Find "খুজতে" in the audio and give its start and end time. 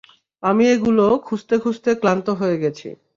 1.27-1.55, 1.57-1.89